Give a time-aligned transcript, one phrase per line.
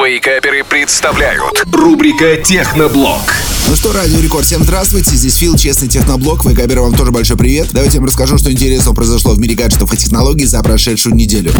[0.00, 3.20] Вейкаперы представляют рубрика Техноблог.
[3.72, 7.68] Ну что, Радио Рекорд, всем здравствуйте, здесь Фил, Честный Техноблог, Вейкаперы, вам тоже большой привет.
[7.72, 11.52] Давайте я вам расскажу, что интересного произошло в мире гаджетов и технологий за прошедшую неделю.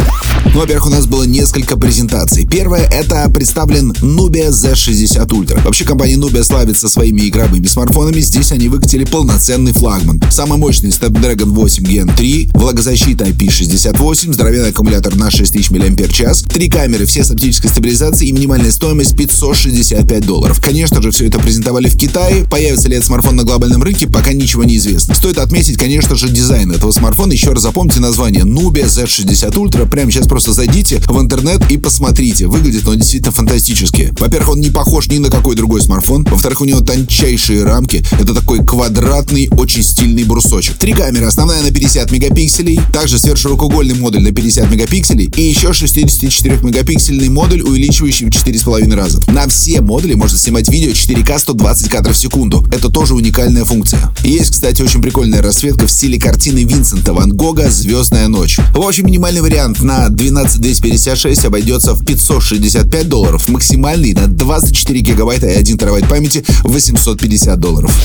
[0.53, 2.45] Ну, во-первых, у нас было несколько презентаций.
[2.45, 5.63] Первое— это представлен Nubia Z60 Ultra.
[5.63, 10.21] Вообще, компания Nubia славится своими игровыми смартфонами, здесь они выкатили полноценный флагман.
[10.29, 17.07] Самый мощный Snapdragon 8 Gen 3, влагозащита IP68, здоровенный аккумулятор на 6000 мАч, три камеры,
[17.07, 20.61] все с оптической стабилизацией и минимальная стоимость 565 долларов.
[20.61, 22.43] Конечно же, все это презентовали в Китае.
[22.49, 25.15] Появится ли этот смартфон на глобальном рынке, пока ничего не известно.
[25.15, 27.31] Стоит отметить, конечно же, дизайн этого смартфона.
[27.31, 29.89] Еще раз запомните название Nubia Z60 Ultra.
[29.89, 32.47] Прямо сейчас просто зайдите в интернет и посмотрите.
[32.47, 34.13] Выглядит он действительно фантастически.
[34.19, 36.25] Во-первых, он не похож ни на какой другой смартфон.
[36.29, 38.03] Во-вторых, у него тончайшие рамки.
[38.19, 40.75] Это такой квадратный, очень стильный брусочек.
[40.75, 41.27] Три камеры.
[41.27, 42.81] Основная на 50 мегапикселей.
[42.91, 45.31] Также сверхширокоугольный модуль на 50 мегапикселей.
[45.37, 49.21] И еще 64-мегапиксельный модуль, увеличивающий в 4,5 раза.
[49.31, 52.65] На все модули можно снимать видео 4К 120 кадров в секунду.
[52.71, 54.11] Это тоже уникальная функция.
[54.23, 58.57] Есть, кстати, очень прикольная расцветка в стиле картины Винсента Ван Гога «Звездная ночь».
[58.73, 65.55] В общем, минимальный вариант на 12256 обойдется в 565 долларов, максимальный на 24 гигабайта и
[65.55, 67.95] 1 терабайт памяти 850 долларов.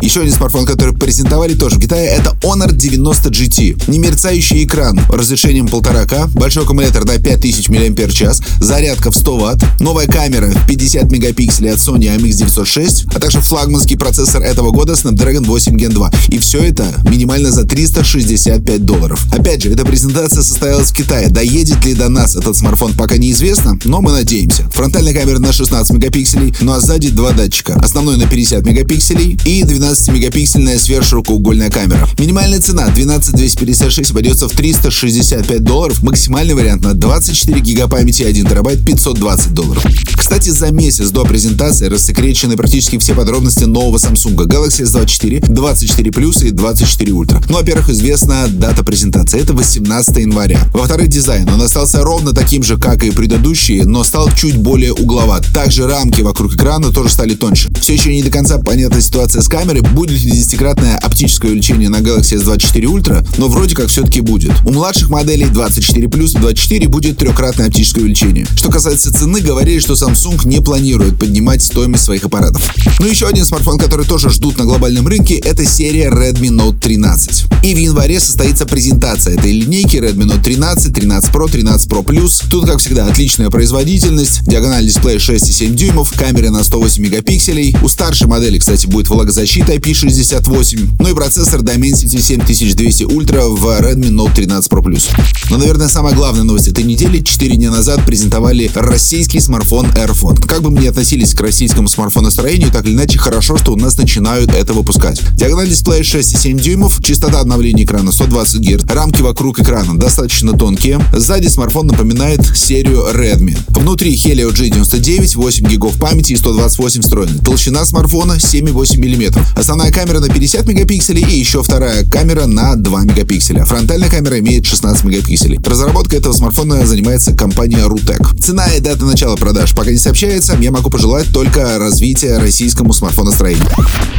[0.00, 3.90] Еще один смартфон, который презентовали тоже в Китае, это Honor 90 GT.
[3.90, 10.46] Немерцающий экран разрешением 1,5К, большой аккумулятор на 5000 мАч, зарядка в 100 Вт, новая камера
[10.46, 15.92] в 50 мегапикселей от Sony IMX906, а также флагманский процессор этого года Snapdragon 8 Gen
[15.92, 16.10] 2.
[16.28, 19.24] И все это минимально за 365 долларов.
[19.32, 21.28] Опять же, эта презентация состоялась в Китае.
[21.30, 24.68] Доедет ли до нас этот смартфон, пока неизвестно, но мы надеемся.
[24.74, 27.80] Фронтальная камера на 16 мегапикселей, ну а сзади два датчика.
[27.82, 32.06] Основной на 50 мегапикселей и 12-мегапиксельная сверхширокоугольная камера.
[32.18, 36.02] Минимальная цена 12256 обойдется в 365 долларов.
[36.02, 39.82] Максимальный вариант на 24 гига памяти и 1 терабайт 520 долларов.
[40.14, 46.46] Кстати, за месяц до презентации рассекречены практически все подробности нового Samsung Galaxy S24, 24 Plus
[46.46, 47.44] и 24 Ultra.
[47.48, 49.40] Ну, во-первых, известна дата презентации.
[49.40, 50.58] Это 18 января.
[50.72, 51.48] Во-вторых, дизайн.
[51.48, 55.46] Он остался ровно таким же, как и предыдущие, но стал чуть более угловат.
[55.52, 57.72] Также рамки вокруг экрана тоже стали тоньше.
[57.80, 59.82] Все еще не до конца понятна ситуация с камерой.
[59.82, 64.52] Будет ли десятикратное оптическое увеличение на Galaxy S24 Ultra, но вроде как все-таки будет.
[64.64, 68.46] У младших моделей 24 Plus и 24 будет трехкратное оптическое увеличение.
[68.56, 72.62] Что касается цены, говорили, что Samsung не планирует поднимать стоимость своих аппаратов.
[73.04, 77.44] Ну еще один смартфон, который тоже ждут на глобальном рынке, это серия Redmi Note 13.
[77.62, 82.42] И в январе состоится презентация этой линейки Redmi Note 13, 13 Pro, 13 Pro Plus.
[82.48, 87.76] Тут, как всегда, отличная производительность, диагональ дисплея 6,7 дюймов, камера на 108 мегапикселей.
[87.82, 94.08] У старшей модели, кстати, будет влагозащита IP68, ну и процессор Dimensity 7200 Ultra в Redmi
[94.08, 95.10] Note 13 Pro Plus.
[95.50, 97.20] Но, наверное, самая главная новость этой недели.
[97.20, 100.40] 4 дня назад презентовали российский смартфон AirPhone.
[100.46, 103.96] Как бы мы ни относились к российскому смартфоностроению, так или иначе, хорошо, что у нас
[103.98, 105.20] начинают это выпускать.
[105.34, 111.00] Диагональ дисплея 6,7 дюймов, частота обновления экрана 120 Гц, рамки вокруг экрана достаточно тонкие.
[111.12, 113.56] Сзади смартфон напоминает серию Redmi.
[113.68, 117.40] Внутри Helio G99, 8 гигов памяти и 128 встроенный.
[117.40, 119.44] Толщина смартфона 7,8 мм.
[119.56, 123.64] Основная камера на 50 мегапикселей и еще вторая камера на 2 мегапикселя.
[123.64, 125.58] Фронтальная камера имеет 16 мегапикселей.
[125.64, 128.40] Разработкой этого смартфона занимается компания Rutec.
[128.40, 130.56] Цена и дата начала продаж пока не сообщается.
[130.60, 133.66] Я могу пожелать только развития российскому смартфоностроению.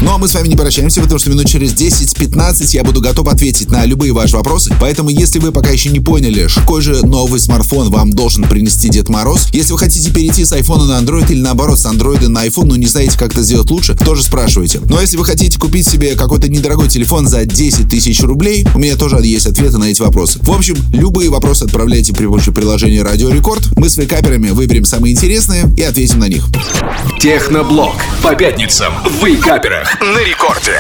[0.02, 3.28] Ну а мы с вами не прощаемся, потому что минут через 10-15 я буду готов
[3.28, 4.74] ответить на любые ваши вопросы.
[4.80, 9.10] Поэтому, если вы пока еще не поняли, какой же новый смартфон вам должен принести Дед
[9.10, 12.66] Мороз, если вы хотите перейти с iPhone на Android или наоборот с Android на iPhone,
[12.66, 14.80] но не знаете, как это сделать лучше, тоже спрашивайте.
[14.90, 18.96] Но если вы хотите купить себе какой-то недорогой телефон за 10 тысяч рублей, у меня
[18.96, 20.40] тоже есть ответы на эти вопросы.
[20.42, 23.78] В общем, любые вопросы отправляйте при помощи приложения Радио Рекорд.
[23.78, 26.46] Мы с вейкаперами выберем самые интересные и ответим на них.
[27.20, 27.96] Техноблог.
[28.22, 30.80] По пятницам в Вейкаперах на рекорде.